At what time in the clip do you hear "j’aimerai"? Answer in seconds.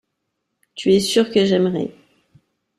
1.45-1.93